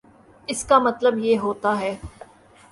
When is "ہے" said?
1.79-1.95